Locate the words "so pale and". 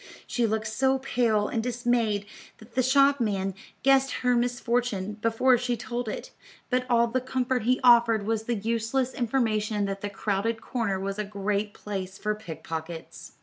0.65-1.61